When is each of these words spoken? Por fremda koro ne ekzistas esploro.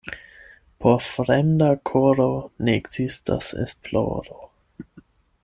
Por 0.85 0.95
fremda 1.07 1.67
koro 1.89 2.27
ne 2.65 2.75
ekzistas 2.81 3.53
esploro. 3.67 4.43